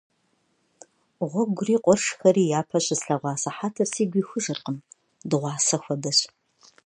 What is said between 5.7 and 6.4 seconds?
хуэдэщ.